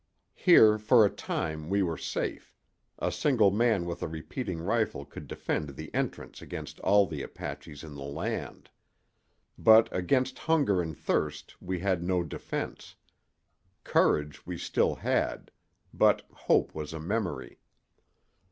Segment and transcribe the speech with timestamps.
[0.33, 2.55] Here for a time we were safe:
[2.97, 7.83] a single man with a repeating rifle could defend the entrance against all the Apaches
[7.83, 8.71] in the land.
[9.59, 12.95] But against hunger and thirst we had no defense.
[13.83, 15.51] Courage we still had,
[15.93, 17.59] but hope was a memory.